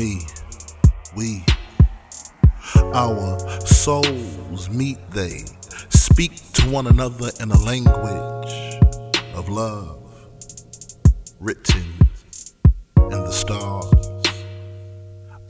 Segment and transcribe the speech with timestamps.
[0.00, 0.22] me,
[1.14, 1.44] we.
[2.94, 5.44] Our souls meet, they
[5.90, 8.54] speak to one another in a language
[9.34, 10.00] of love,
[11.38, 11.84] written
[12.96, 13.92] in the stars.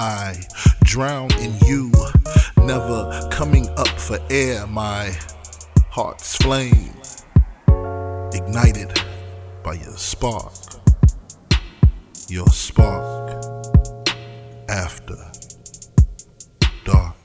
[0.01, 0.43] I
[0.83, 1.93] drown in you,
[2.57, 4.67] never coming up for air.
[4.67, 5.17] My
[5.91, 6.97] heart's flame,
[8.33, 9.01] ignited
[9.63, 10.53] by your spark.
[12.29, 13.20] Your spark
[14.71, 15.17] after
[16.85, 17.17] dark.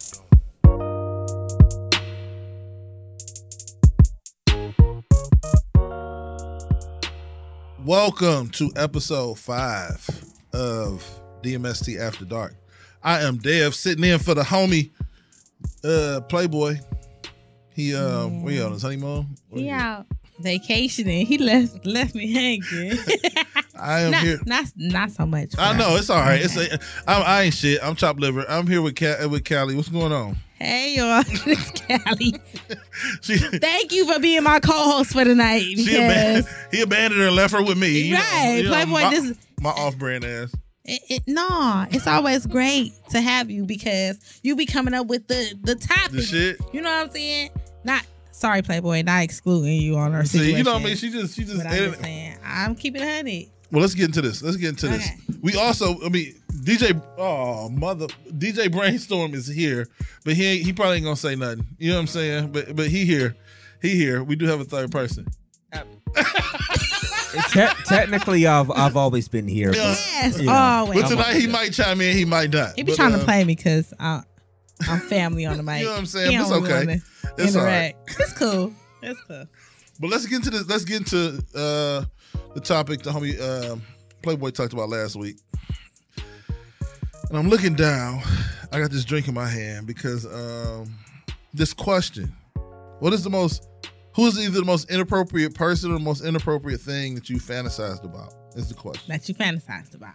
[7.86, 10.08] Welcome to episode five
[10.53, 11.08] of
[11.44, 12.55] DMST After Dark.
[13.03, 14.89] I am Dev sitting in for the homie
[15.84, 16.77] uh Playboy.
[17.75, 19.38] He uh where you on his honeymoon?
[19.50, 20.08] Where He out
[20.39, 21.27] vacationing.
[21.27, 22.98] He left left me hanging.
[23.79, 24.39] I am not, here.
[24.45, 25.53] not not so much.
[25.57, 26.41] I know it's all right.
[26.41, 27.79] It's a, I, I ain't shit.
[27.83, 28.45] I'm chopped liver.
[28.49, 29.75] I'm here with Cal, with Callie.
[29.75, 30.38] What's going on?
[30.58, 32.33] Hey y'all, it's Callie.
[33.22, 35.59] She Thank you for being my co-host for tonight.
[35.63, 35.83] she
[36.72, 38.13] he abandoned her and left her with me.
[38.13, 40.53] Right, you know, Playboy, my, this- my off-brand ass.
[40.85, 45.28] it, it, no, it's always great to have you because you be coming up with
[45.28, 46.11] the the topic.
[46.11, 46.59] The shit.
[46.72, 47.50] You know what I'm saying?
[47.83, 50.57] Not sorry, Playboy, not excluding you on our See, situation.
[50.57, 50.95] you know what I mean?
[50.95, 51.57] She just she just.
[51.57, 53.52] But I'm just saying, I'm keeping it honey.
[53.71, 54.41] Well, let's get into this.
[54.44, 54.97] Let's get into Okay.
[54.97, 55.09] this.
[55.41, 57.02] We also, I mean, DJ.
[57.17, 59.88] Oh mother, DJ Brainstorm is here,
[60.23, 61.66] but he ain't, he probably ain't gonna say nothing.
[61.77, 62.52] You know what I'm saying?
[62.52, 63.35] But but he here,
[63.81, 64.23] he here.
[64.23, 65.27] We do have a third person.
[67.52, 69.69] Te- technically, I've I've always been here.
[69.72, 70.77] but- Yes, Yeah.
[70.77, 71.02] always.
[71.02, 72.16] But tonight he might chime in.
[72.16, 72.75] He might not.
[72.75, 74.23] He be But, trying uh, to play me because I'm
[75.09, 75.79] family on the mic.
[75.79, 76.31] You know what I'm saying?
[76.31, 77.00] He It's okay.
[77.38, 77.94] It's all right.
[78.07, 78.73] It's cool.
[79.02, 79.45] It's cool.
[80.00, 80.67] But let's get into this.
[80.67, 82.05] Let's get into uh,
[82.56, 83.75] the topic the homie uh,
[84.23, 85.38] Playboy talked about last week.
[87.30, 88.22] And I'm looking down.
[88.72, 90.94] I got this drink in my hand because um,
[91.53, 92.36] this question:
[93.00, 93.68] What is the most?
[94.16, 98.03] Who is either the most inappropriate person or the most inappropriate thing that you fantasized
[98.06, 98.34] about?
[98.56, 99.03] Is the question.
[99.09, 100.13] That you fantasized about.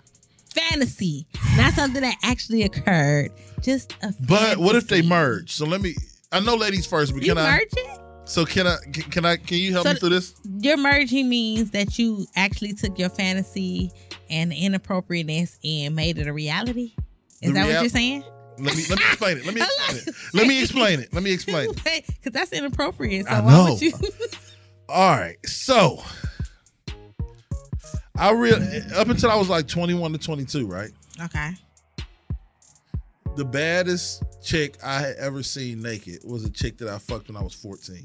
[0.55, 1.27] Fantasy,
[1.57, 3.31] not something that actually occurred.
[3.61, 4.13] Just a.
[4.27, 5.53] But what if they merge?
[5.53, 5.95] So let me.
[6.33, 7.51] I know ladies first, but You can I?
[7.59, 8.01] merge it?
[8.31, 8.77] So can I?
[8.93, 9.37] Can, I?
[9.39, 10.35] Can you help So me through this?
[10.61, 13.91] Your merging means that you actually took your fantasy
[14.31, 16.93] and the inappropriateness and made it a reality.
[17.43, 18.23] Is The that real- what you're saying?
[18.57, 19.47] Let me let me explain it.
[19.47, 20.15] Let me explain it.
[20.33, 21.13] Let me explain it.
[21.13, 21.77] Let me explain it.
[22.07, 23.27] Because that's inappropriate.
[23.27, 23.73] So I why know.
[23.73, 23.93] would you?
[24.89, 25.37] All right.
[25.45, 26.01] So
[28.17, 30.91] I really up until I was like 21 to 22, right?
[31.25, 31.51] okay.
[33.37, 37.37] The baddest chick I had ever seen naked was a chick that I fucked when
[37.37, 38.03] I was 14.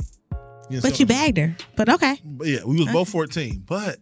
[0.70, 1.56] You But you bagged her.
[1.76, 2.20] But okay.
[2.24, 3.98] But yeah, we was both 14, but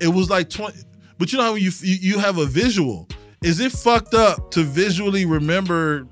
[0.00, 0.78] it was like 20
[1.18, 3.06] but you know how you you, you have a visual.
[3.42, 6.06] Is it fucked up to visually remember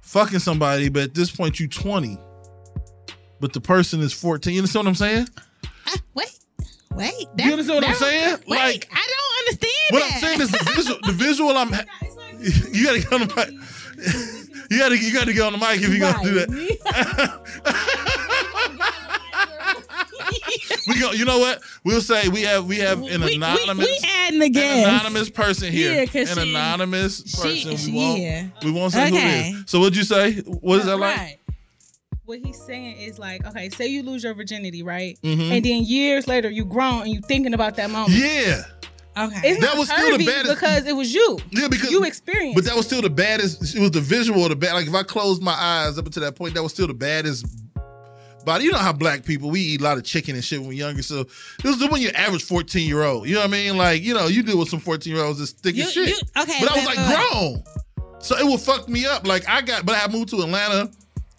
[0.00, 2.18] fucking somebody but at this point you 20
[3.40, 4.52] but the person is 14.
[4.54, 5.26] You understand what I'm saying?
[5.86, 6.38] Uh, wait,
[6.94, 7.26] wait.
[7.38, 8.36] You understand what I'm saying?
[8.46, 10.12] Wait, Like- I don't understand What that.
[10.14, 11.70] I'm saying is the visual the visual I'm
[12.72, 14.41] you gotta get on the.
[14.72, 16.48] You gotta you gotta get on the mic if you're gonna do that.
[20.88, 21.12] we go.
[21.12, 21.60] You know what?
[21.84, 24.88] We'll say we have we have an we, anonymous We, we adding the an guest.
[24.88, 26.06] anonymous person here.
[26.12, 27.92] Yeah, an she- anonymous she- person.
[27.92, 28.46] we won't yeah.
[28.62, 29.54] we won't say who it Okay.
[29.66, 30.34] So what'd you say?
[30.40, 31.16] What is that like?
[31.16, 31.38] Right.
[32.24, 35.18] What he's saying is like, okay, say you lose your virginity, right?
[35.22, 35.56] Mhm.
[35.56, 38.12] And then years later, you grown and you thinking about that moment.
[38.12, 38.62] Yeah,
[39.16, 39.40] Okay.
[39.50, 41.38] It's That was still the pervy baddest- because it was you.
[41.50, 42.54] yeah, because You experienced.
[42.56, 43.74] But that was still the baddest.
[43.76, 44.72] It was the visual of the bad.
[44.74, 47.44] Like if I closed my eyes up until that point, that was still the baddest.
[48.44, 50.68] But you know how black people we eat a lot of chicken and shit when
[50.68, 51.02] we're younger.
[51.02, 51.24] So
[51.62, 53.28] this was when your average fourteen year old.
[53.28, 53.76] You know what I mean?
[53.76, 56.08] Like you know you deal with some fourteen year olds that's thick You- as shit.
[56.08, 57.62] you- okay, but I was like grown,
[58.20, 59.26] so it would fuck me up.
[59.26, 60.90] Like I got, but I moved to Atlanta,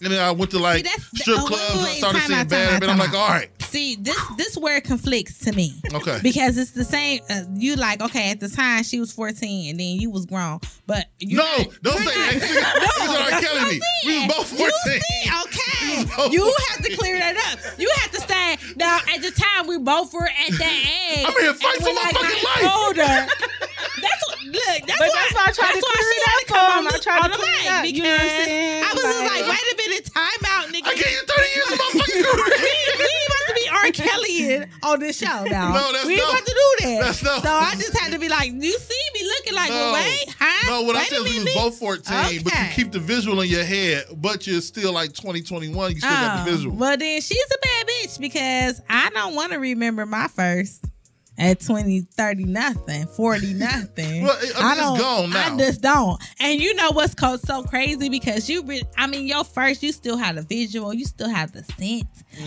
[0.02, 1.84] and then I went to like that's- strip oh, wait, clubs.
[1.84, 4.78] wait, and I started seeing bad, And I'm like, all right, See, this this where
[4.78, 5.74] it conflicts to me.
[5.94, 6.20] okay.
[6.22, 7.22] Because it's the same.
[7.30, 10.60] Uh, you like okay at the time she was fourteen and then you was grown,
[10.86, 12.80] but you no, not- don't say not- that.
[12.84, 13.82] Niggas are that's killing me.
[14.06, 14.28] We was saying.
[14.30, 15.02] both You 14.
[15.02, 17.80] see, okay, both you have to clear that up.
[17.80, 19.00] You have to say now.
[19.14, 20.80] At the time, we both were at that
[21.10, 21.26] age.
[21.26, 22.78] I'm here to fight for my like, fucking like, life.
[22.78, 23.28] Older.
[24.04, 24.38] That's what.
[24.54, 25.18] Look, that's But why.
[25.18, 26.78] that's why I tried to that's why clear she it had up to come for
[26.78, 26.88] on him.
[26.88, 28.84] I the- tried to on the clear it mic up, you know what I'm saying?
[28.84, 30.88] I was just Like- like, wait a minute, time out, nigga.
[30.88, 32.73] I gave you 30 years of my fucking career.
[33.86, 33.92] R.
[33.92, 35.74] Kelly on this show now.
[35.74, 36.30] No, that's we ain't no.
[36.30, 37.00] about to do that.
[37.02, 37.40] That's no.
[37.40, 39.76] So I just had to be like, you see me looking like, No.
[39.76, 40.70] well, wait, huh?
[40.70, 43.00] No, what I'm wait saying a is we was both 14, but you keep the
[43.00, 45.42] visual in your head, but you're still like 20,
[45.96, 46.76] You still got the Oh, visual.
[46.76, 50.86] Well, then she's a bad bitch because I don't want to remember my first.
[51.38, 54.24] At 20, 30 nothing, 40 nothing.
[54.24, 55.54] Well, I don't, gone now.
[55.54, 56.22] I just don't.
[56.40, 59.92] And you know what's called so crazy because you, re- I mean, your first, you
[59.92, 62.06] still have the visual, you still have the scent,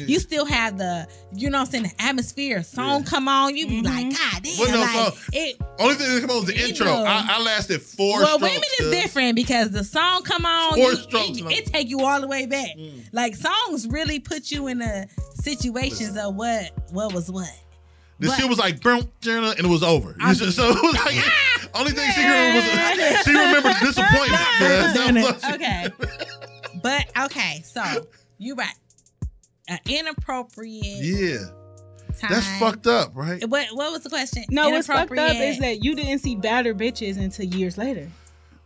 [0.08, 2.62] you still have the, you know what I'm saying, the atmosphere.
[2.62, 3.10] Song Yeah.
[3.10, 3.84] come on, you be Mhm.
[3.84, 5.60] like, God damn, Well, no, like so- it.
[5.78, 6.86] Only thing that came on was the intro.
[6.86, 7.04] know.
[7.04, 10.96] I, I lasted four Well, women is different because the song come on, Four you-
[10.96, 12.76] strokes, it, it take you all the way back.
[12.78, 13.02] Mm.
[13.12, 15.06] Like songs really put you in the
[15.42, 17.50] situations of what what was what.
[18.18, 20.16] The But- shit was like, "Boom, Jenna," and it was over.
[20.20, 21.16] I so it was like,
[21.74, 24.42] only thing she remembered was she remembered disappointment.
[24.58, 24.94] cuz.
[24.94, 25.86] That was all she- okay.
[26.82, 27.82] But okay, so
[28.38, 28.74] you right.
[29.68, 31.38] An inappropriate Yeah,
[32.20, 32.30] time.
[32.30, 33.46] that's fucked up, right?
[33.48, 34.44] What what was the question?
[34.48, 38.08] No, what's fucked up is that you didn't see better bitches until years later.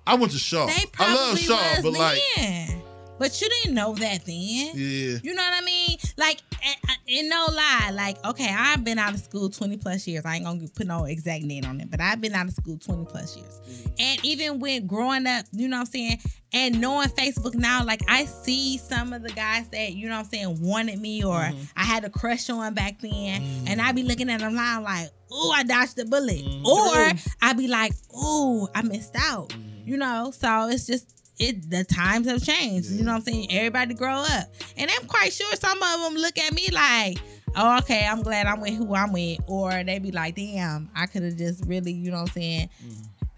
[0.06, 0.66] I went to Shaw.
[0.66, 2.79] they I love Shaw, was but like, then.
[3.20, 4.70] But you didn't know that then.
[4.74, 5.98] yeah, You know what I mean?
[6.16, 10.24] Like, and, and no lie, like, okay, I've been out of school 20 plus years.
[10.24, 12.78] I ain't gonna put no exact name on it, but I've been out of school
[12.78, 13.60] 20 plus years.
[13.60, 13.88] Mm-hmm.
[13.98, 16.18] And even when growing up, you know what I'm saying,
[16.54, 20.24] and knowing Facebook now, like, I see some of the guys that, you know what
[20.24, 21.62] I'm saying, wanted me or mm-hmm.
[21.76, 23.42] I had a crush on back then.
[23.66, 24.08] And I'd be mm.
[24.08, 26.42] looking at them now, like, ooh, I dodged the bullet.
[26.42, 26.66] Mm-hmm.
[26.66, 27.12] Or
[27.42, 29.54] I'd be like, ooh, I missed out.
[29.84, 32.90] You know, so it's just, it the times have changed.
[32.90, 33.48] You know what I'm saying?
[33.50, 34.44] Everybody grow up.
[34.76, 37.18] And I'm quite sure some of them look at me like,
[37.56, 39.38] oh, okay, I'm glad I'm with who I'm with.
[39.46, 42.70] Or they be like, damn, I could have just really, you know what I'm saying,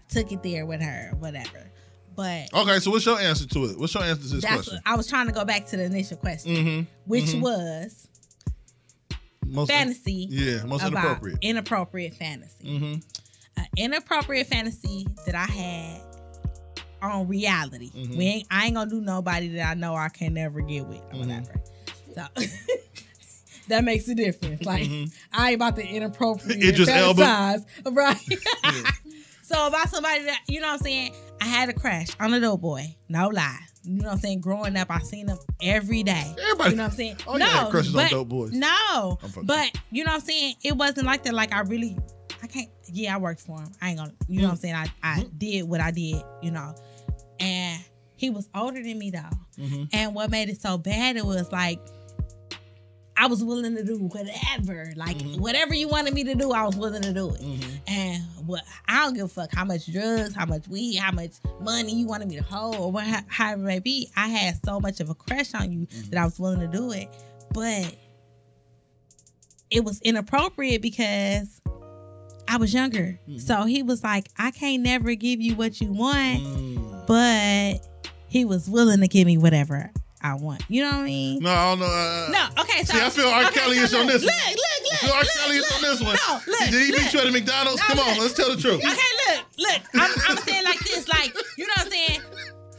[0.09, 1.71] took it there with her, whatever.
[2.15, 2.79] But okay.
[2.79, 3.79] So what's your answer to it?
[3.79, 4.79] What's your answer to this question?
[4.85, 6.81] I was trying to go back to the initial question, Mm-hmm.
[7.05, 7.41] which mhm.
[7.41, 8.07] was
[9.45, 11.39] Most fantasy Yeah, most inappropriate.
[11.41, 12.63] inappropriate fantasy.
[12.65, 12.93] Mm-hmm.
[13.57, 16.01] An inappropriate fantasy that I had
[17.11, 17.91] on reality.
[17.95, 18.15] Mhm.
[18.17, 21.01] We ain't, I ain't gonna do nobody that I know I can never get with
[21.13, 21.53] or whatever.
[22.15, 22.25] So
[23.69, 24.65] that makes a difference.
[24.65, 25.13] Like Mhm.
[25.31, 27.21] I ain't about to inappropriate Idris Elba.
[27.21, 27.65] fantasize,
[27.95, 28.85] right?
[29.43, 32.39] so about somebody that you know what I'm saying, I had a crash on a
[32.39, 32.95] dope boy.
[33.09, 33.57] No lie.
[33.85, 34.39] You know what I'm saying?
[34.41, 36.33] Growing up, I seen them every day.
[36.41, 37.17] Everybody- You know what I'm saying?
[37.27, 38.51] Oh, yeah, I had crushes on but, dope boys.
[38.53, 39.19] No.
[39.43, 40.55] But you know what I'm saying?
[40.63, 41.33] It wasn't like that.
[41.33, 41.97] Like I really
[42.41, 43.71] I can't yeah, I worked for him.
[43.81, 44.75] I ain't gonna you know what I'm saying?
[44.75, 45.37] I, I Mm-hmm.
[45.37, 46.75] did what I did, you know.
[47.39, 47.83] And
[48.15, 49.37] he was older than me though.
[49.57, 49.89] Mhm.
[49.93, 51.79] And what made it so bad, it was like
[53.15, 54.91] I was willing to do whatever.
[54.95, 55.39] Like Mm-hmm.
[55.41, 57.41] whatever you wanted me to do, I was willing to do it.
[57.41, 57.79] Mhm.
[57.87, 61.31] And what I don't give a fuck how much drugs, how much weed, how much
[61.61, 64.09] money you wanted me to hold, or what, however it may be.
[64.15, 66.09] I had so much of a crush on you Mm-hmm.
[66.09, 67.07] that I was willing to do it,
[67.53, 67.95] but
[69.69, 71.61] it was inappropriate because
[72.47, 73.19] I was younger.
[73.27, 73.39] Mm-hmm.
[73.39, 76.92] So he was like, "I can't never give you what you want," Mm.
[77.07, 77.75] But
[78.27, 79.91] he was willing to give me whatever
[80.21, 80.63] I want.
[80.69, 81.39] You know what I mean?
[81.43, 81.85] No, I don't know.
[81.85, 82.83] Uh, No, okay.
[82.83, 83.43] So See, I feel R.
[83.45, 84.33] okay, Kelly so is on this one.
[84.33, 84.93] Look, look, look.
[84.93, 85.19] I feel R.
[85.21, 86.15] look, Kelly is on this one.
[86.27, 86.59] No, look.
[86.71, 87.01] Did he look.
[87.01, 87.81] beat you at McDonald's?
[87.81, 88.19] No, Come on, look.
[88.19, 88.75] let's tell the truth.
[88.79, 89.81] Okay, look, look.
[89.95, 92.19] I'm, I'm saying like this, like you know what I'm saying.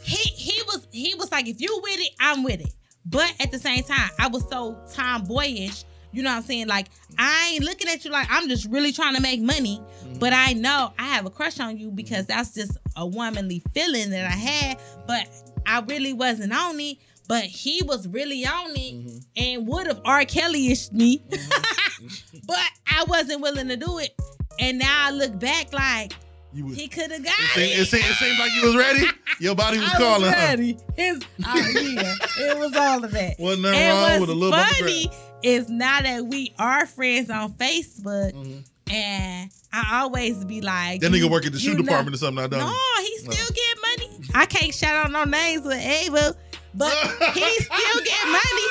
[0.02, 2.74] He he was he was like, if you with it, I'm with it.
[3.06, 5.84] But at the same time, I was so tomboyish.
[6.14, 6.68] You know what I'm saying?
[6.68, 6.88] Like
[7.18, 10.18] I ain't looking at you like I'm just really trying to make money, mm-hmm.
[10.18, 14.10] but I know I have a crush on you because that's just a womanly feeling
[14.10, 14.80] that I had.
[15.06, 15.28] But
[15.66, 16.98] I really wasn't on it.
[17.26, 19.18] But he was really on it mm-hmm.
[19.36, 20.26] and would have R.
[20.26, 21.18] Kelly-ish me.
[21.18, 22.38] Mm-hmm.
[22.46, 24.14] but I wasn't willing to do it.
[24.60, 26.12] And now I look back like
[26.54, 27.48] You was, he could have got it, it.
[27.54, 29.06] seemed, it, seemed, it seemed like you was ready.
[29.40, 30.22] Your body was I calling.
[30.22, 30.46] was huh?
[30.50, 30.78] ready.
[30.96, 32.14] His, oh, yeah,
[32.52, 33.34] it was all of that.
[33.40, 35.10] Wasn't nothing and wrong with a little funny
[35.42, 38.62] is now that we are friends on Facebook, Mhm.
[38.92, 42.18] and I always be like, That nigga work at the shoe you know- department or
[42.18, 42.44] something.
[42.44, 42.60] I don't.
[42.60, 44.20] No, he still get money.
[44.34, 46.36] I can't shout out no names with Ava,
[46.74, 46.92] but
[47.34, 48.68] he still get money.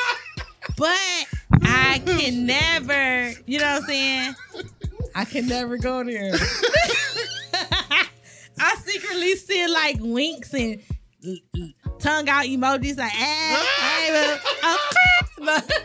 [0.77, 1.25] But
[1.63, 4.35] I can never, you know what I'm saying?
[5.13, 6.33] I can never go there.
[8.63, 10.81] I secretly see like winks and
[11.99, 14.39] tongue out emojis like, Ava.
[14.63, 15.77] Okay.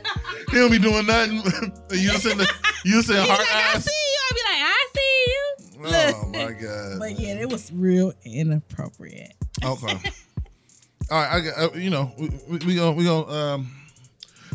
[0.50, 1.36] He don't be doing nothing.
[1.90, 2.54] you in the
[2.84, 4.18] you He's heart like, I see you.
[4.20, 5.44] I be like, I see you.
[5.80, 6.98] Oh my god.
[6.98, 9.34] But yeah, it was real inappropriate.
[9.64, 10.00] Okay.
[11.10, 13.72] All right, I got, uh, you know we we, we gonna we gonna um,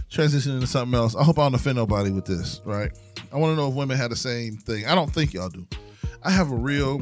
[0.10, 1.15] transition into something else.
[1.15, 2.92] I hope I don't offend nobody with this, right?
[3.32, 4.86] I want to know if women had the same thing.
[4.86, 5.65] I don't think y'all do.
[6.22, 7.00] I have a real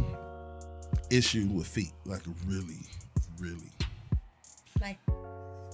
[1.12, 2.80] issue with feet, like really,
[3.40, 3.72] really,
[4.80, 4.98] Like,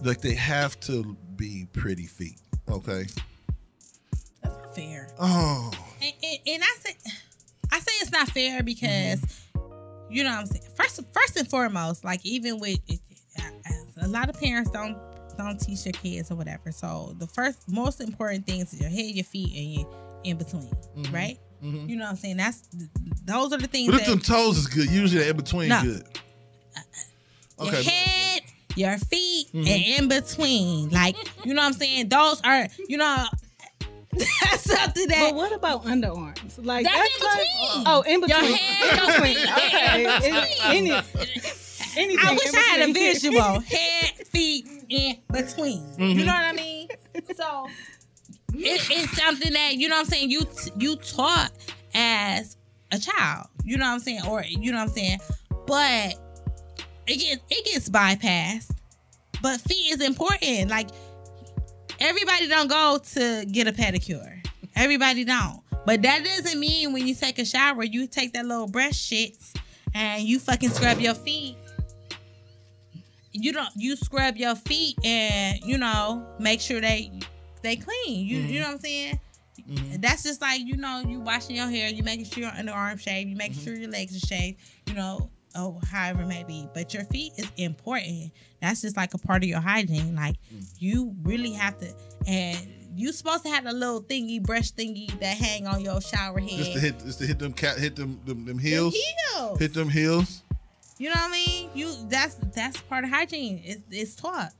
[0.01, 2.39] like they have to be pretty feet.
[2.69, 3.05] Okay.
[4.41, 5.09] that's not fair.
[5.19, 6.95] Oh, And, and, and I say,
[7.71, 9.21] I say it's not fair because
[10.09, 10.63] you know what I'm saying.
[10.75, 12.79] First, first and foremost, like even with
[14.01, 14.97] a lot of parents don't
[15.37, 16.71] don't teach their kids or whatever.
[16.71, 20.71] So the first most important things is your head, your feet, and your in between,
[20.95, 21.13] Mhm.
[21.13, 21.39] right?
[21.61, 22.37] You know what I'm saying?
[22.37, 22.61] That's
[23.25, 25.69] those are the things But if that them toes is good, usually that in between
[25.69, 25.81] No.
[25.81, 26.03] good.
[27.59, 27.83] your Okay.
[27.83, 28.41] head,
[28.75, 29.67] your feet, Mm-hmm.
[29.67, 30.89] and in between.
[30.89, 32.09] Like, you know what I'm saying?
[32.09, 33.25] Those are, you know,
[34.11, 36.63] that's something that But what about underarms?
[36.63, 38.43] Like That's that's, in like oh, in between.
[38.45, 41.41] your head, your feet, Okay, and in any- between.
[41.97, 43.59] anything I wish in I had a visual.
[43.61, 45.81] Head, feet, in between.
[45.83, 46.03] Mm-hmm.
[46.19, 46.87] You know what I mean?
[47.35, 47.67] So
[48.53, 50.31] it, it's something that you know what I'm saying.
[50.31, 51.51] You you taught
[51.93, 52.57] as
[52.91, 53.47] a child.
[53.63, 55.19] You know what I'm saying, or you know what I'm saying.
[55.65, 56.15] But
[57.05, 58.71] it gets it gets bypassed.
[59.41, 60.69] But feet is important.
[60.69, 60.89] Like
[61.99, 64.45] everybody don't go to get a pedicure.
[64.75, 65.61] Everybody don't.
[65.85, 69.37] But that doesn't mean when you take a shower, you take that little brush shit
[69.93, 71.55] and you fucking scrub your feet.
[73.31, 77.11] You don't you scrub your feet and you know make sure they
[77.67, 78.25] they clean.
[78.25, 78.53] You you mm-hmm.
[78.55, 79.19] know what I'm saying?
[79.59, 80.01] Mm-hmm.
[80.01, 83.29] That's just like you know you washing your hair, you making sure your underarm shaved,
[83.29, 83.65] you making mm-hmm.
[83.65, 84.59] sure your legs are shaved.
[84.87, 86.67] You know, oh however it may be.
[86.73, 88.31] But your feet is important.
[88.61, 90.15] That's just like a part of your hygiene.
[90.15, 90.65] Like mm.
[90.79, 91.93] you really have to
[92.25, 92.57] and
[92.95, 96.49] you supposed to have a little thingy brush thingy that hang on your shower head.
[96.49, 99.59] Just to hit, just to hit them cat, hit them, them, them The heels, heels.
[99.59, 100.41] hit them heels.
[100.97, 101.69] You know what I mean?
[101.75, 103.61] You that's that's part of hygiene.
[103.63, 104.51] It's it's taught.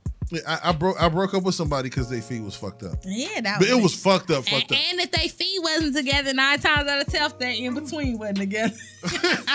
[0.45, 2.95] I, I broke, I broke up with somebody because their feet was fucked up.
[3.05, 4.77] Yeah, that But it was fucked up, And, fucked up.
[4.91, 8.37] and if they feet wasn't together, nine times out of ten, that in between wasn't
[8.39, 8.75] together.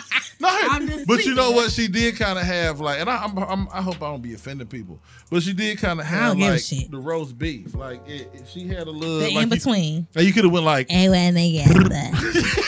[0.40, 0.48] No,
[1.06, 1.70] but you know what?
[1.70, 4.34] She did kind of have like, and I, I'm, I'm, I hope I don't be
[4.34, 4.98] offending people,
[5.30, 7.74] but she did kind of have don't give a like the roast beef.
[7.76, 10.06] Like it, it- she had a little the like in you- between.
[10.16, 12.58] like, you could have went like It wasn't together.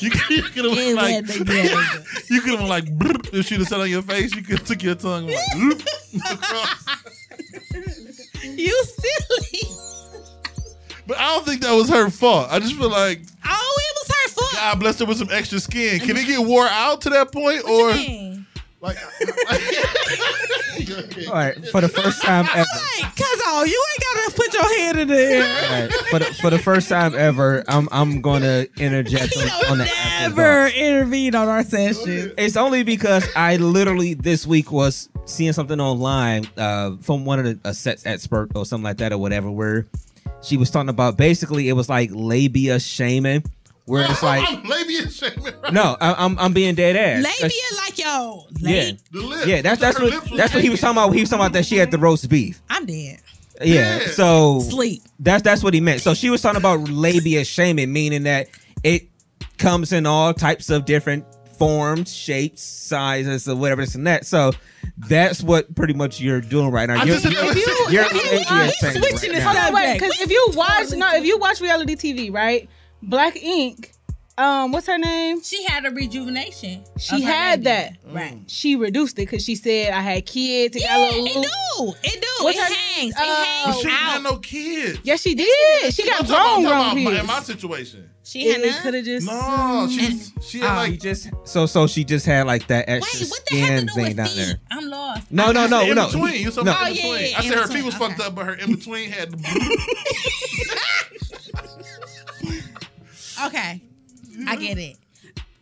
[0.00, 1.24] you could have went like
[2.30, 2.84] you could have went like
[3.32, 4.34] if she'd have said on your face.
[4.34, 5.82] You could have took your tongue like
[6.32, 6.98] across.
[8.58, 9.60] You silly.
[11.06, 12.48] But I don't think that was her fault.
[12.50, 14.52] I just feel like Oh, it was her fault.
[14.52, 16.00] God blessed her with some extra skin.
[16.00, 17.98] Can it get wore out to that point, What or
[18.82, 18.98] like?
[21.28, 22.58] All right, for the first time ever.
[22.58, 25.42] Like, cause oh, you ain't gotta put your hand in the air.
[25.42, 29.48] All right, for the, for the first time ever, I'm I'm gonna interject He on,
[29.72, 30.76] on the never dark.
[30.76, 32.32] intervene on our session.
[32.36, 37.44] It's only because I literally this week was seeing something online uh, from one of
[37.44, 39.86] the uh, sets expert or something like that or whatever, where
[40.42, 43.44] she was talking about basically it was like labia shaming,
[43.86, 45.54] where it's like labia shaming.
[45.72, 47.24] no, I, I'm I'm being dead ass.
[47.24, 48.70] Labia like yo, Yeah.
[48.70, 49.00] late.
[49.12, 49.46] The lips.
[49.46, 51.12] Yeah, that's that's what lips that's what he was talking about.
[51.12, 52.60] He was talking about that she had the roast beef.
[52.70, 53.20] I'm dead.
[53.60, 54.06] Yeah, Yeah.
[54.10, 55.02] so Sleep.
[55.18, 56.00] that's that's what he meant.
[56.00, 58.48] So she was talking about labia shaming, meaning that
[58.84, 59.08] it
[59.58, 61.24] comes in all types of different
[61.58, 64.26] forms, shapes, sizes, or whatever this and that.
[64.26, 64.52] So
[64.96, 67.00] that's what pretty much you're doing right now.
[67.00, 69.74] I You're, just- you're, if you- you're if you- labia switching right it Hold on,
[69.74, 70.00] wait, subject.
[70.00, 72.68] because if you watch no, if you watch reality TV, right?
[73.02, 73.92] Black Ink,
[74.38, 75.42] um, what's her name?
[75.42, 76.84] She had a rejuvenation.
[76.98, 77.96] She had that.
[78.06, 78.38] Right.
[78.46, 80.76] She reduced it because she said I had kids.
[80.76, 81.94] It got Yeah, a little it do.
[82.04, 82.44] It do.
[82.44, 83.14] What's it her- hangs.
[83.14, 84.98] uh, it But hangs she didn't no kids.
[85.02, 85.92] Yes, she did.
[85.94, 87.20] She got I'm grown, grown kids.
[87.20, 88.10] in my situation.
[88.22, 88.82] She had none.
[88.82, 89.26] could have just.
[89.26, 89.98] No, she
[90.42, 93.30] she had Oh, She like just so so she just had like that extra Wait,
[93.30, 94.36] what the skin thing down feet?
[94.36, 94.60] there.
[94.70, 95.32] I'm lost.
[95.32, 95.90] No, no, no, no.
[95.90, 96.06] in no.
[96.06, 96.32] between.
[96.34, 96.70] he- You talking no.
[96.72, 97.30] about Oh, in between?
[97.30, 99.34] yeah, I said her feet was fucked up, but her in between had.
[103.46, 103.80] Okay,
[104.46, 104.96] I get it.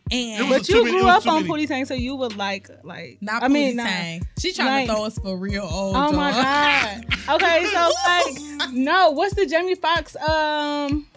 [0.09, 1.65] It And was But you grew was up on many.
[1.65, 3.19] Pootie Tang, so you would like, like.
[3.21, 3.85] not I mean, Pootie nah.
[3.85, 4.29] Tang.
[4.39, 5.97] She trying Like- to throw us for real old.
[5.97, 7.07] Oh my god.
[7.29, 9.11] Okay, so like, no.
[9.11, 11.09] What's the Jamie Foxx um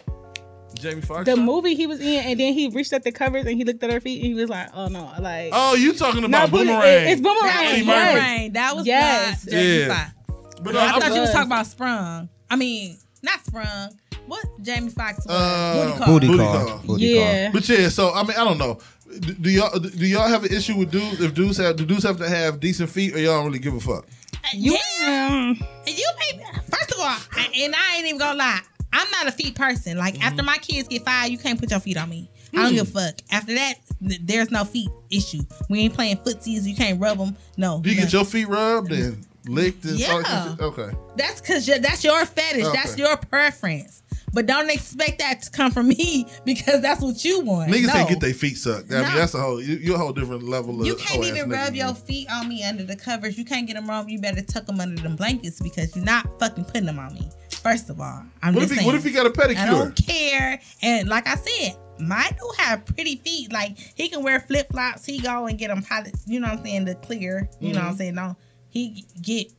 [0.74, 1.24] Jamie Foxx.
[1.26, 3.82] the movie he was in, and then he reached at the covers and he looked
[3.84, 5.50] at her feet and he was like, oh no, like.
[5.52, 6.82] Oh, you talking about Booty- Boomerang?
[6.88, 7.50] it- it's boomerang.
[7.66, 8.00] Eddie was Murphy.
[8.00, 8.14] Yes.
[8.14, 8.52] Boomerang.
[8.54, 9.44] That was Yes.
[9.46, 9.88] not Jamie Yeah.
[9.94, 10.14] Foxx.
[10.62, 11.30] But no, I I thought was- you was was.
[11.32, 12.28] talking about Sprung.
[12.50, 13.90] I mean, not Sprung.
[14.30, 15.34] What Jamie Foxx was?
[15.34, 16.06] Uh, Booty call.
[16.06, 16.66] Booty Booty call.
[16.66, 16.78] call.
[16.86, 17.50] Booty Yeah.
[17.52, 18.78] But yeah, so I mean, I don't know.
[19.18, 21.20] Do, do y'all do y'all have an issue with dudes?
[21.20, 23.74] If dudes have do dudes have to have decent feet, or y'all don't really give
[23.74, 24.06] a fuck?
[24.54, 25.52] You, yeah.
[25.86, 28.60] You may, first of all, I- and I ain't even gonna lie,
[28.92, 29.98] I'm not a feet person.
[29.98, 30.22] Like Mm-hmm.
[30.22, 32.30] after my kids get five, you can't put your feet on me.
[32.54, 33.14] I don't give a fuck.
[33.32, 33.74] After that,
[34.06, 35.42] th- there's no feet issue.
[35.68, 36.64] We ain't playing footsies.
[36.64, 37.36] You can't rub them.
[37.56, 37.80] No.
[37.80, 40.20] Do you get your feet rubbed and licked and Yeah.
[40.22, 40.60] stuff?
[40.60, 40.90] Okay.
[41.16, 42.66] That's because that's your fetish.
[42.72, 43.99] That's your preference.
[44.32, 47.72] But don't expect that to come from me because that's what you want.
[47.72, 47.94] Niggas no.
[47.94, 48.92] ain't get their feet sucked.
[48.92, 50.86] I mean, that's a whole you, you're a whole different level of.
[50.86, 53.36] You can't even rub your feet on me under the covers.
[53.36, 54.08] You can't get them wrong.
[54.08, 57.28] You better tuck them under them blankets because you're not fucking putting them on me.
[57.62, 58.86] First of all, I'm What just if he saying.
[58.86, 59.56] What if he got a pedicure?
[59.58, 60.60] I don't care.
[60.82, 63.52] And like I said, mine do have pretty feet.
[63.52, 65.04] Like he can wear flip flops.
[65.04, 66.14] He go and get them pilot.
[66.26, 66.84] You know what I'm saying?
[66.86, 67.50] The clear.
[67.60, 67.98] You know what I'm mm-hmm.
[67.98, 68.14] saying?
[68.14, 68.36] No,
[68.68, 69.52] he get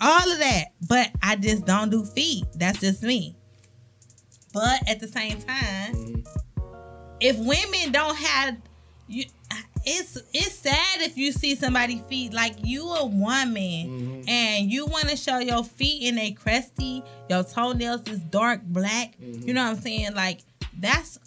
[0.00, 0.66] all of that.
[0.88, 2.44] But I just don't do feet.
[2.54, 3.36] That's just me.
[4.52, 6.24] But at the same time,
[7.20, 8.56] if women don't have
[9.08, 9.24] you
[9.84, 14.28] it's it's sad if you see somebody feet like you a woman Mm-hmm.
[14.28, 19.16] and you want to show your feet and they crusty your toenails is dark black
[19.20, 19.48] Mm-hmm.
[19.48, 20.40] you know what i'm saying like
[20.78, 21.18] that's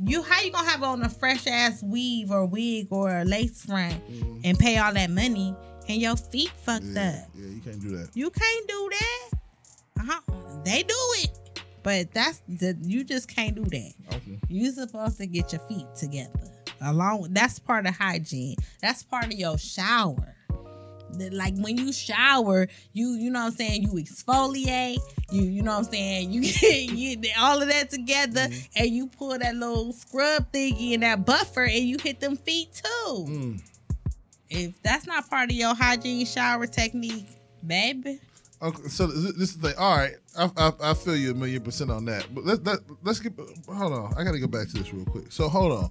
[0.00, 3.64] you how you gonna have on a fresh ass weave or wig or a lace
[3.64, 4.00] front
[4.44, 5.54] and pay all that money
[5.88, 6.96] and your feet fucked Mm-hmm.
[6.96, 8.08] Yeah, up yeah, you can't do that.
[8.14, 9.30] you can't do that
[10.00, 10.20] uh-huh.
[10.64, 11.47] they do it
[11.88, 14.38] but that's the you just can't do that Okay.
[14.50, 16.38] you supposed to get your feet together.
[16.82, 18.56] Along with that's part of hygiene.
[18.82, 20.34] That's part of your shower.
[21.18, 24.98] Like when you shower, you you know what I'm saying, you exfoliate,
[25.32, 28.90] you you know what I'm saying, you get you get all of that together and
[28.90, 33.14] you pull that little scrub thingy and that buffer and you hit them feet too.
[33.26, 33.62] Mm.
[34.50, 37.28] If that's not part of your hygiene shower technique,
[37.66, 38.20] baby.
[38.60, 39.78] Okay, so this is the.
[39.78, 42.26] All right, I, I, I feel you a million percent on that.
[42.34, 43.32] But let's let, let's get
[43.68, 44.14] hold on.
[44.16, 45.30] I got to go back to this real quick.
[45.30, 45.90] So hold on.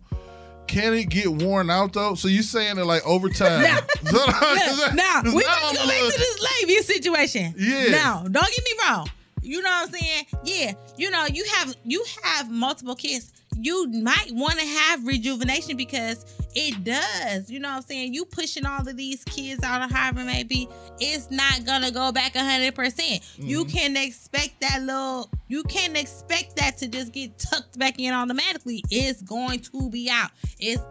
[0.68, 2.16] Can it get worn out though?
[2.16, 3.62] So you saying that like over time?
[3.62, 7.54] Now- So, 'cause that- now we gonna I'm go back to this labia situation.
[7.58, 7.88] Yeah.
[7.92, 9.10] Now, don't get me wrong.
[9.48, 10.25] You know what I'm saying?
[10.44, 10.74] Yeah.
[10.98, 13.32] You know, you have you have multiple kids.
[13.60, 17.50] You might want to have rejuvenation because it does.
[17.50, 18.13] You know what I'm saying?
[18.13, 22.36] You pushing all of these kids out of however maybe it's not gonna go back
[22.36, 23.24] hundred percent.
[23.38, 23.70] You Mm-hmm.
[23.75, 25.32] can expect that little.
[25.48, 28.84] You can't expect that to just get tucked back in automatically.
[28.92, 30.30] It's going to be out.
[30.60, 30.82] It's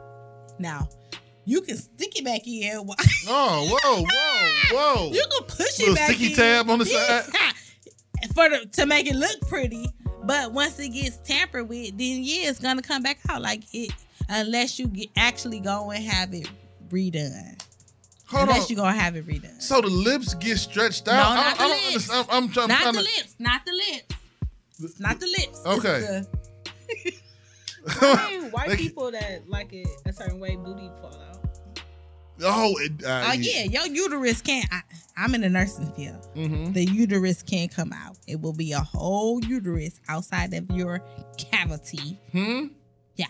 [0.58, 0.88] now.
[1.48, 2.88] You can stick it back in.
[3.28, 5.10] Oh, whoa, whoa, whoa!
[5.12, 6.14] You can push Little it back in.
[6.16, 6.36] sticky in.
[6.36, 7.24] tab on the side?
[8.36, 9.88] For the, to make it look pretty.
[10.24, 13.92] But once it gets tampered with, then yeah, it's gonna come back out like it.
[14.28, 16.48] Unless you get, actually go and have it
[16.88, 17.60] redone.
[18.28, 18.66] Hold unless on.
[18.70, 19.62] you gonna have it redone.
[19.62, 21.12] so the lips get stretched out.
[21.12, 21.86] No, not I, the I don't lips.
[22.10, 22.26] understand.
[22.30, 22.68] I'm, I'm trying.
[22.68, 23.36] not trying the to, lips.
[23.38, 25.00] Not the lips.
[25.00, 25.62] Not the lips.
[25.66, 26.00] Okay.
[26.00, 27.12] the-
[28.00, 31.25] I mean, white people that like it a certain way, booty fall out.
[32.42, 34.66] Oh, it, uh, oh yeah, your uterus can't.
[34.72, 34.80] I,
[35.16, 36.28] I'm in the nursing field.
[36.34, 36.72] Mm-hmm.
[36.72, 38.16] The uterus can't come out.
[38.26, 41.00] It will be a whole uterus outside of your
[41.38, 42.18] cavity.
[42.32, 42.66] Hmm.
[43.16, 43.26] Yeah.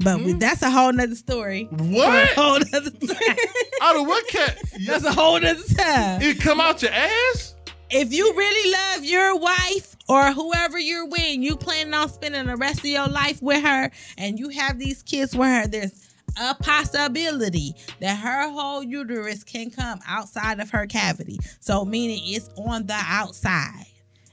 [0.00, 0.38] But we, Hmm?
[0.38, 1.68] that's a whole nother story.
[1.70, 2.28] For a What?
[2.30, 3.36] whole nother time.
[3.82, 4.58] Out of what cat?
[4.86, 6.22] That's a whole nother time.
[6.22, 7.54] It come out your ass?
[7.90, 12.56] If you really love your wife or whoever you're with, you planning on spending the
[12.56, 16.03] rest of your life with her, and you have these kids with her, there's
[16.40, 21.38] a possibility that her whole uterus can come outside of her cavity.
[21.60, 23.86] So meaning it's on the outside.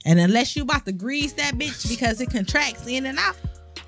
[0.05, 3.35] And unless you about to grease that bitch because it contracts in and out,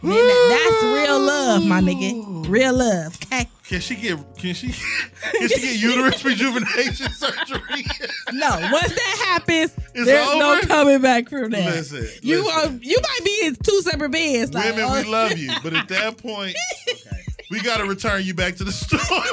[0.04, 2.48] then that's real love, my nigga.
[2.50, 3.18] Real love.
[3.24, 3.48] Okay.
[3.66, 4.20] Can she get?
[4.38, 4.68] Can she?
[5.32, 7.86] Can she get uterus rejuvenation surgery?
[8.34, 11.74] No, once that happens, It's there's no coming back from that.
[11.74, 12.76] Listen, you listen.
[12.76, 14.54] are you might be in two separate beds.
[14.54, 16.58] Like, Women, oh, we love you, but at that point,
[17.54, 19.00] we got to return you back to the store.
[19.00, 19.28] Excuse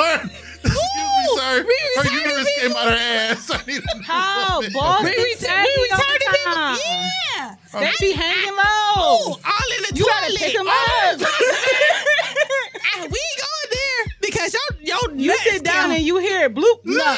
[0.63, 1.65] me, sir.
[1.67, 3.51] we Her uterus came out her ass.
[3.55, 4.61] I need a How?
[4.61, 5.05] new Boss one.
[5.05, 6.53] We, be return, we all the returning people.
[6.55, 6.79] time.
[6.85, 7.57] Yeah.
[7.81, 9.41] They be hanging Oh, low.
[9.43, 10.21] all in the You toilet.
[10.21, 11.21] gotta pick 'em Oh, up.
[12.85, 13.23] ah, we
[14.45, 15.93] ain't going there because your your You sit down count.
[15.95, 16.81] and you hear it bloop.
[16.85, 17.17] no,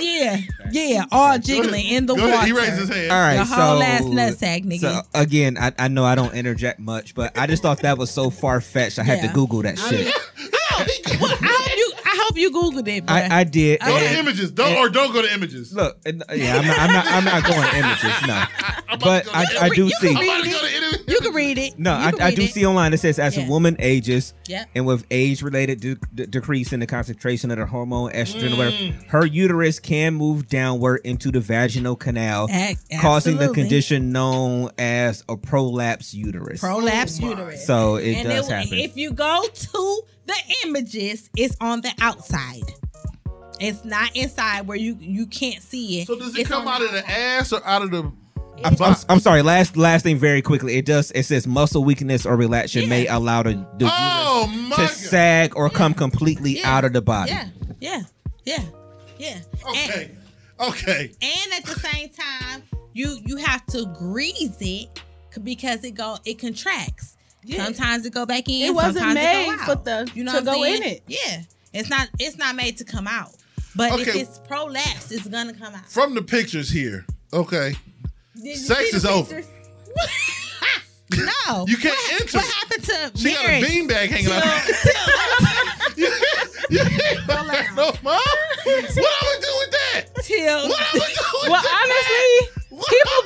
[0.00, 2.34] yeah, yeah, all jiggling in the Go water.
[2.34, 2.46] ahead.
[2.46, 3.10] He raised his hand.
[3.12, 4.80] All right, Your so whole ass nutsack, nigga.
[4.80, 8.10] So again, I, I know I don't interject much, but I just thought that was
[8.10, 8.98] so far fetched.
[8.98, 9.28] I had Yeah.
[9.28, 10.04] to Google that I shit.
[10.06, 10.14] mean,
[11.20, 11.57] Well, I
[12.28, 12.48] hope you.
[12.48, 13.14] I googled it, bro.
[13.16, 13.80] I, I did.
[13.82, 13.90] Okay.
[13.90, 14.50] Go to images.
[14.50, 15.72] Don't or don't go to images.
[15.72, 18.44] Look, and- yeah, I'm not, I'm not, I'm not going to images, no.
[18.88, 20.08] I'm But to go I, to I do You see.
[20.08, 20.68] can I'm about to go to
[21.12, 21.78] you can read it.
[21.78, 22.50] No, I, can I do it.
[22.52, 23.46] see online it says as Yeah.
[23.46, 24.68] a woman ages Yep.
[24.74, 28.58] and with age-related de- de- decrease in the concentration of the hormone estrogen, or Mm.
[28.58, 34.70] whatever, her uterus can move downward into the vaginal canal, Ac- causing the condition known
[34.78, 36.60] as a prolapse uterus.
[36.60, 37.66] prolapse Oh uterus.
[37.66, 38.78] so it and does it- happen.
[38.78, 40.36] if you go to the
[40.66, 42.62] images, is on the outside.
[43.60, 46.06] It's not inside where you you can't see it.
[46.06, 47.12] So does it It's come out of the outside.
[47.12, 48.12] ass or out of the?
[48.64, 49.42] I'm, I'm, I'm sorry.
[49.42, 50.76] Last last thing, very quickly.
[50.76, 51.10] It does.
[51.12, 52.96] It says muscle weakness or relaxation Yeah.
[52.96, 54.90] may allow the, the Oh to god.
[54.90, 56.76] sag or come completely Yeah.
[56.76, 57.30] out of the body.
[57.32, 57.48] Yeah,
[57.80, 58.02] yeah,
[58.44, 58.62] yeah,
[59.18, 59.38] yeah.
[59.68, 60.10] Okay.
[60.60, 61.10] Okay.
[61.22, 62.62] And, and at the same time,
[62.92, 65.02] you you have to grease it
[65.44, 67.16] because it go it contracts.
[67.44, 67.64] Yeah.
[67.64, 68.66] Sometimes it go back in.
[68.66, 70.82] It wasn't sometimes made it go for the- you know to what I'm go in
[70.82, 71.02] it.
[71.06, 73.34] Yeah, it's not it's not made to come out.
[73.76, 75.90] But if it's prolapse, it's gonna come out.
[75.90, 77.06] From the pictures here.
[77.32, 77.74] Okay.
[78.54, 79.34] Sex is over.
[79.36, 79.52] pictures?
[81.46, 82.38] no, You can't what, enter.
[82.38, 83.62] What happened to She got a Mary?
[83.62, 84.62] beanbag hanging out.
[84.82, 86.06] Till,
[86.70, 88.20] you ain't like, no, mom.
[88.64, 90.04] What am I do with that?
[90.22, 91.48] till, What am I do with that.
[91.50, 91.84] Well, that?
[91.84, 92.57] honestly, What people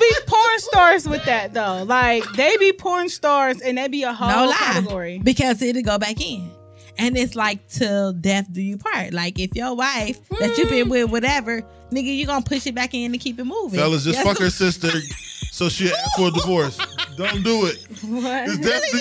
[0.03, 1.85] be porn stars with that though.
[1.85, 5.19] Like they be porn stars and they be a whole no lie, category.
[5.19, 6.51] because it'll go back in.
[6.99, 9.13] And it's like till death do you part.
[9.13, 10.91] Like if your wife that you been mm.
[10.91, 13.79] with, whatever, nigga, you gonna push it back in to keep it moving.
[13.79, 14.91] Fellas, just That's fuck the- her sister
[15.53, 16.79] so she ask for a divorce.
[17.17, 17.77] Don't do it.
[18.03, 18.49] What?
[18.49, 19.01] It's definitely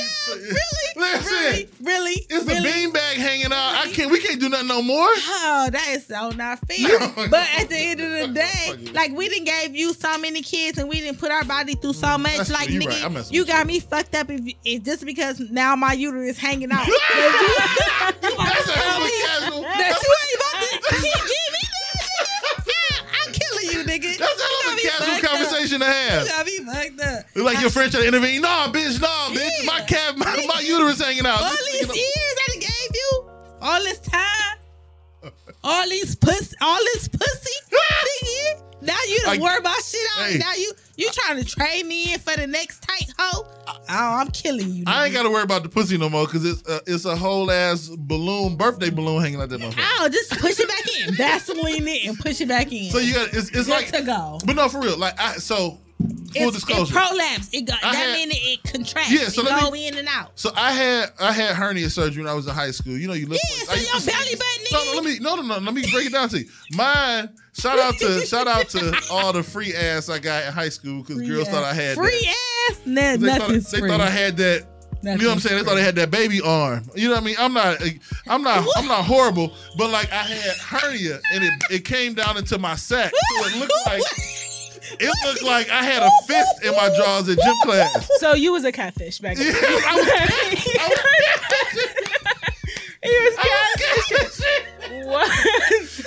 [0.95, 2.69] Listen, Really, really, it's the really.
[2.69, 3.75] beanbag hanging out.
[3.75, 4.11] I can't.
[4.11, 5.07] We can't do nothing no more.
[5.07, 6.99] Oh, that is so not fair.
[6.99, 7.27] No.
[7.29, 10.77] but at the end of the day, like we didn't gave you so many kids
[10.77, 12.37] and we didn't put our body through so mm, much.
[12.37, 12.75] That's like true.
[12.75, 13.31] You nigga, right.
[13.31, 16.85] You got me fucked up if, if just because now my uterus is hanging out.
[18.21, 19.61] That's a hell of a casual.
[19.61, 21.63] that you ain't about to give me.
[23.25, 24.17] I'm killing you, nigga.
[24.17, 25.31] That's a hell of a You got me casual fucked up.
[25.31, 26.27] conversation to You have.
[26.27, 27.20] got me fucked up.
[27.35, 28.41] Like your friend trying to intervene.
[28.41, 29.65] Nah, bitch, nah, bitch.
[29.65, 29.85] My Yeah.
[29.85, 31.41] cat, my, my uterus hanging out.
[31.41, 33.29] all these years I done gave you,
[33.61, 35.31] all this time,
[35.63, 38.63] all these pussy, all this pussy, nigga.
[38.83, 40.01] Now you I- don't worry about shit.
[40.17, 40.25] Out.
[40.29, 40.37] Hey.
[40.39, 43.45] Now you you trying to trade me in for the next tight hoe?
[43.67, 44.83] Oh, I'm killing you.
[44.87, 47.15] I ain't got to worry about the pussy no more because it's uh, it's a
[47.15, 49.85] whole ass balloon, birthday balloon hanging out that motherfucker.
[49.99, 52.89] Oh, just push it back in, Vaseline it, and push it back in.
[52.91, 54.39] So you got it's, it's Good like, to go.
[54.45, 54.97] but no, for real.
[54.97, 55.77] Like I so
[56.33, 56.93] full It's, disclosure.
[56.93, 57.49] it prolapse.
[57.53, 59.11] It go, I that had- means it, contracts.
[59.11, 60.31] Yeah, so it let go me- in and out.
[60.35, 62.97] So I had I had hernia surgery when I was in high school.
[62.97, 63.39] You know, you look.
[63.49, 65.57] Yeah, I so used your belly button, No, no, let me no, no, no.
[65.65, 66.45] Let me break it down to you.
[66.73, 67.29] Mine.
[67.53, 71.03] Shout out to shout out to all the free ass I got in high school
[71.03, 72.71] because girls thought I had free that.
[72.71, 72.79] ass.
[72.85, 73.89] Nah, They thought, they free.
[73.89, 74.67] thought I had that.
[75.03, 75.57] You know what I'm saying?
[75.57, 76.87] They thought I had that baby arm.
[76.95, 77.35] You know what I mean?
[77.39, 77.81] I'm not,
[78.27, 82.37] I'm not, I'm not horrible, but like I had hernia and it, it came down
[82.37, 84.01] into my sack, so it looked like
[84.99, 88.09] it looked like I had a fist in my jaws at gym class.
[88.19, 89.47] So you was a catfish back then.
[89.47, 89.53] Yeah,
[89.87, 90.07] I was,
[90.79, 91.89] I was,
[93.03, 94.11] He was I catfish.
[94.11, 95.31] was What?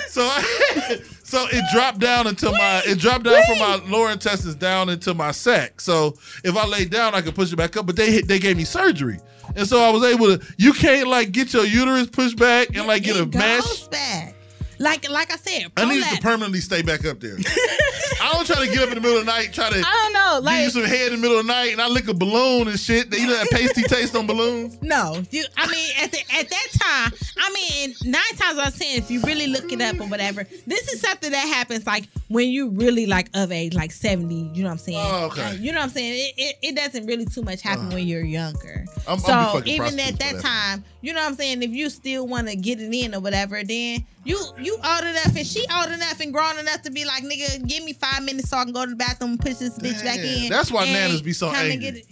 [0.09, 4.55] So I, so it dropped down into my it dropped down from my lower intestines
[4.55, 5.81] down into my sack.
[5.81, 7.85] So if I lay down, I could push it back up.
[7.85, 9.19] But they hit- they gave me surgery,
[9.55, 10.45] and so I was able to.
[10.57, 13.61] You can't like get your uterus pushed back and like get a it mesh.
[13.61, 14.35] goes back.
[14.79, 17.37] Like like I said, I need to permanently stay back up there.
[18.25, 19.81] I don't try to get up in the middle of the night, try to I
[19.81, 20.41] don't know.
[20.49, 22.13] give you Like some head in the middle of the night, and I lick a
[22.13, 23.13] balloon and shit.
[23.15, 24.77] You know that pasty taste on balloons.
[24.85, 25.43] No, you.
[25.57, 29.09] I mean, at the at that time, I mean, nine times out of ten, if
[29.09, 32.69] you really look it up or whatever, this is something that happens like when you
[32.69, 34.49] really like of age, like seventy.
[34.53, 34.99] You know what I'm saying?
[35.01, 35.49] Oh, okay.
[35.51, 36.13] Like, you know what I'm saying?
[36.13, 37.95] It, it, it doesn't really too much happen uh-huh.
[37.95, 38.85] when you're younger.
[39.07, 40.41] I'm- so even at that that.
[40.41, 41.61] time, you know what I'm saying?
[41.63, 45.35] If you still want to get it in or whatever, then you you old enough
[45.35, 48.49] and she old enough and grown enough to be like, nigga, give me five minutes
[48.49, 50.49] so I can go to the bathroom and push this bitch back in.
[50.49, 51.91] that's why and nanas be so kinda angry.
[51.91, 52.05] Get it.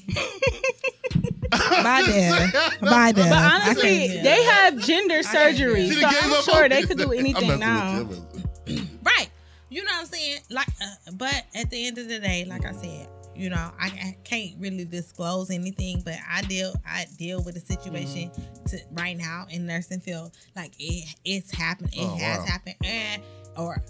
[1.54, 2.52] Bye there.
[2.82, 3.30] Bye there.
[3.30, 6.88] But honestly, they have gender can't surgery, so I'm sure they it.
[6.88, 7.82] could do anything now.
[8.00, 9.30] I'm messing- right.
[9.70, 10.38] You know what I'm saying?
[10.50, 13.88] Like, uh, but at the end of the day, like I said, you know, I,
[13.88, 18.66] I can't really disclose anything, but I deal I deal with a situation Mm-hmm.
[18.66, 20.32] to right now in nursing field.
[20.56, 21.90] Like it it's happened.
[21.94, 22.46] It Oh, has wow.
[22.46, 22.76] happened.
[22.84, 23.22] And
[23.58, 23.82] or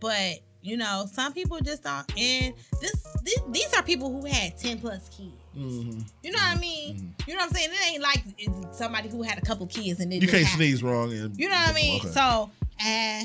[0.00, 2.92] but you know, some people just don't and this,
[3.24, 5.32] this these are people who had 10 plus kids.
[5.56, 6.08] Mhm.
[6.22, 7.14] You know what I mean?
[7.26, 7.70] You know what I'm saying?
[7.72, 10.58] It ain't like somebody who had a couple kids and it You can't happened.
[10.68, 11.12] sneeze wrong.
[11.12, 12.00] And, You know what I mean?
[12.00, 12.08] Okay.
[12.10, 13.24] So, uh,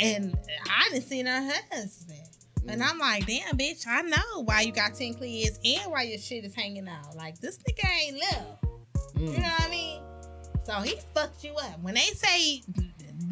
[0.00, 0.36] and
[0.70, 2.17] I didn't see her husband.
[2.68, 6.18] And I'm like, damn, bitch, I know why you got 10 kids and why your
[6.18, 7.16] shit is hanging out.
[7.16, 8.58] Like, this nigga ain't love.
[9.14, 9.20] Mm.
[9.32, 10.02] You know what I mean?
[10.64, 11.80] So he fucked you up.
[11.80, 12.62] When they say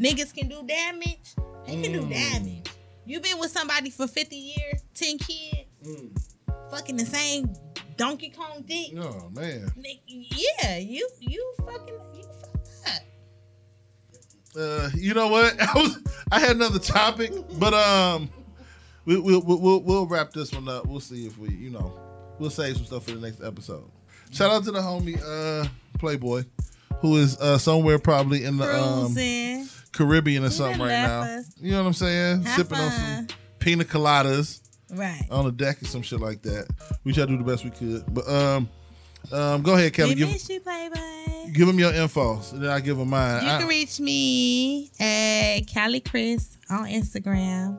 [0.01, 1.35] niggas can do damage,
[1.66, 2.11] they can do Mm.
[2.11, 2.68] damage.
[3.05, 6.16] You been with somebody for 50 years, 10 kids, Mm.
[6.70, 7.53] fucking the same
[7.96, 8.92] Donkey Kong dick.
[8.99, 9.70] Oh man.
[10.07, 13.03] Yeah, you you fucking you fucked up.
[14.59, 15.55] Uh, you know what?
[15.61, 15.99] I was
[16.33, 18.29] I had another topic, but um,
[19.07, 20.87] we, we'll, we'll we'll we'll wrap this one up.
[20.87, 21.99] We'll see if we you know
[22.38, 23.90] we'll save some stuff for the next episode.
[24.33, 25.66] Shout out to the homie uh
[25.99, 26.45] Playboy,
[27.01, 29.16] who is uh somewhere probably in the um
[29.92, 31.21] Caribbean or something right now.
[31.23, 31.47] us.
[31.61, 32.42] You know what I'm saying?
[32.42, 33.27] Have Sipping on some
[33.61, 34.61] pina coladas
[34.92, 35.27] Right.
[35.31, 36.69] on the deck or some shit like that.
[37.03, 38.69] We try to do the best we could, but um,
[39.33, 40.14] um, go ahead, Kelly.
[40.14, 41.51] Give miss you, Playboy.
[41.53, 43.42] give him your info, and then I give him mine.
[43.45, 47.79] You I- can reach me at Callie Chris on Instagram.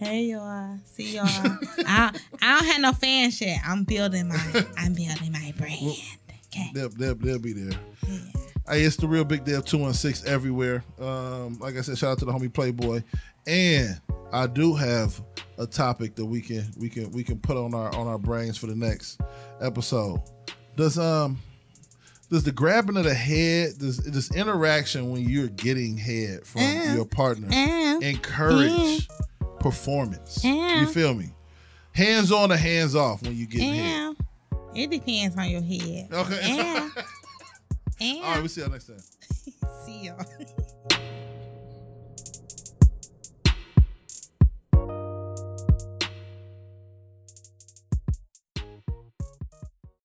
[0.00, 1.26] Hey y'all, see y'all.
[1.86, 3.58] I, I don't have no fan shit.
[3.66, 5.94] I'm building my I'm building my brand.
[6.46, 6.70] Okay.
[6.72, 7.78] They'll, they'll, they'll be there.
[8.08, 8.18] Yeah.
[8.66, 10.82] Hey, it's the real Big Dev 216 everywhere.
[10.98, 13.02] Um, like I said, shout out to the homie Playboy.
[13.46, 14.00] And
[14.32, 15.20] I do have
[15.58, 18.56] a topic that we can we can we can put on our on our brains
[18.56, 19.20] for the next
[19.60, 20.22] episode.
[20.76, 21.38] Does um
[22.30, 26.94] does the grabbing of the head, does this interaction when you're getting head from Uh,
[26.94, 29.06] your partner Uh, encourage
[29.60, 30.44] performance?
[30.44, 30.80] Yeah.
[30.80, 31.30] You feel me?
[31.92, 33.62] Hands on or hands off when you get?
[33.62, 34.12] Yeah.
[34.74, 36.08] It depends on your head.
[36.12, 36.56] Okay.
[36.56, 36.88] Yeah.
[38.00, 38.98] All right, we'll see y'all next time.
[39.84, 40.26] see y'all.